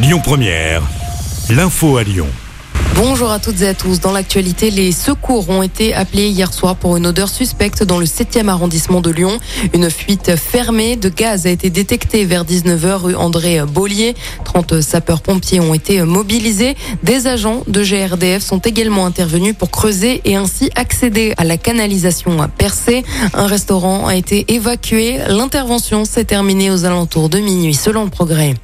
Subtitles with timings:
[0.00, 0.80] Lyon Première,
[1.50, 2.28] l'info à Lyon.
[2.94, 3.98] Bonjour à toutes et à tous.
[3.98, 8.06] Dans l'actualité, les secours ont été appelés hier soir pour une odeur suspecte dans le
[8.06, 9.40] 7e arrondissement de Lyon.
[9.74, 14.14] Une fuite fermée de gaz a été détectée vers 19h rue André Bollier.
[14.44, 16.76] 30 sapeurs-pompiers ont été mobilisés.
[17.02, 22.36] Des agents de GRDF sont également intervenus pour creuser et ainsi accéder à la canalisation
[22.56, 23.04] percée.
[23.34, 25.18] Un restaurant a été évacué.
[25.28, 28.54] L'intervention s'est terminée aux alentours de minuit selon le progrès.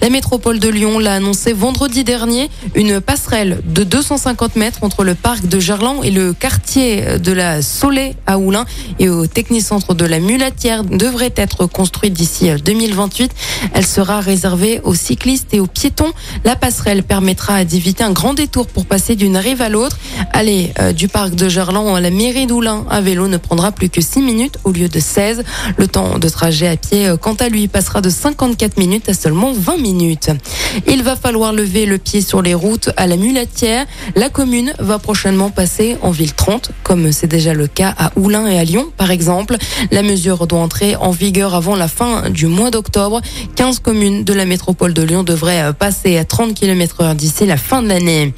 [0.00, 2.48] La métropole de Lyon l'a annoncé vendredi dernier.
[2.74, 7.60] Une passerelle de 250 mètres entre le parc de Gerland et le quartier de la
[7.62, 8.64] Soleil à Oulin
[8.98, 13.32] et au technicentre de la Mulatière devrait être construite d'ici 2028.
[13.74, 16.12] Elle sera réservée aux cyclistes et aux piétons.
[16.44, 19.98] La passerelle permettra d'éviter un grand détour pour passer d'une rive à l'autre.
[20.32, 23.88] Aller euh, du parc de Gerland à la mairie d'Oulin à vélo ne prendra plus
[23.88, 25.42] que 6 minutes au lieu de 16.
[25.76, 29.14] Le temps de trajet à pied, euh, quant à lui, passera de 54 minutes à
[29.14, 29.79] seulement 20 minutes.
[30.86, 33.86] Il va falloir lever le pied sur les routes à la mulatière.
[34.14, 38.46] La commune va prochainement passer en ville 30, comme c'est déjà le cas à Oulin
[38.46, 39.56] et à Lyon, par exemple.
[39.90, 43.20] La mesure doit entrer en vigueur avant la fin du mois d'octobre.
[43.56, 47.56] 15 communes de la métropole de Lyon devraient passer à 30 km heure d'ici la
[47.56, 48.34] fin de l'année.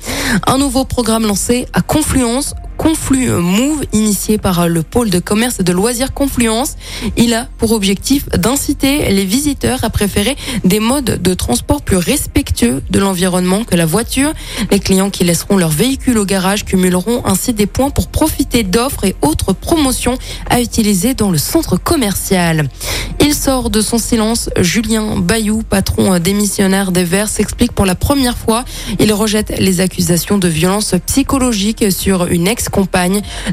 [0.46, 5.62] Un nouveau programme lancé à Confluence Conflu Move, initié par le pôle de commerce et
[5.62, 6.74] de loisirs Confluence.
[7.16, 12.82] Il a pour objectif d'inciter les visiteurs à préférer des modes de transport plus respectueux
[12.90, 14.32] de l'environnement que la voiture.
[14.72, 19.04] Les clients qui laisseront leur véhicule au garage cumuleront ainsi des points pour profiter d'offres
[19.04, 20.18] et autres promotions
[20.50, 22.68] à utiliser dans le centre commercial.
[23.20, 24.50] Il sort de son silence.
[24.58, 28.64] Julien Bayou, patron démissionnaire des Verts, s'explique pour la première fois.
[28.98, 32.48] Il rejette les accusations de violence psychologique sur une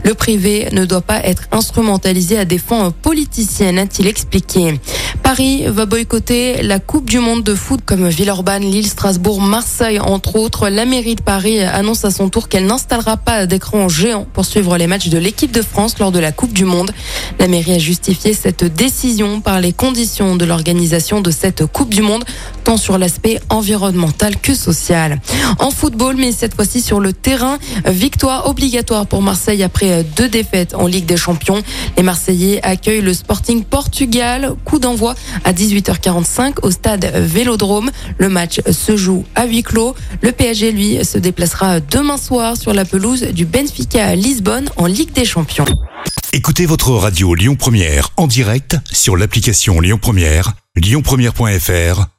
[0.04, 4.80] Le privé ne doit pas être instrumentalisé à des fins politiciennes, a-t-il expliqué.
[5.24, 10.38] Paris va boycotter la Coupe du Monde de foot comme Villeurbanne, Lille, Strasbourg, Marseille, entre
[10.38, 10.70] autres.
[10.70, 14.78] La mairie de Paris annonce à son tour qu'elle n'installera pas d'écran géant pour suivre
[14.78, 16.92] les matchs de l'équipe de France lors de la Coupe du Monde.
[17.40, 22.02] La mairie a justifié cette décision par les conditions de l'organisation de cette Coupe du
[22.02, 22.24] Monde,
[22.70, 25.20] tant sur l'aspect environnemental que social.
[25.58, 27.58] En football, mais cette fois-ci sur le terrain,
[27.88, 31.64] victoire obligatoire pour Marseille après deux défaites en Ligue des Champions.
[31.98, 34.54] Les Marseillais accueillent le Sporting Portugal.
[34.66, 35.16] Coup d'envoi
[35.46, 37.90] à 18h45 au stade Vélodrome.
[38.20, 39.96] Le match se joue à huis clos.
[40.22, 44.86] Le PSG, lui, se déplacera demain soir sur la pelouse du Benfica à Lisbonne en
[44.86, 45.66] Ligue des Champions.
[46.34, 52.19] Écoutez votre radio Lyon Première en direct sur l'application Lyon Première, lyonpremière.fr